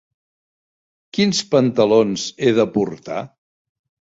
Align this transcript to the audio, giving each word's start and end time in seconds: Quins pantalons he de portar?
Quins 1.17 1.41
pantalons 1.51 2.25
he 2.47 2.55
de 2.61 2.67
portar? 2.79 3.21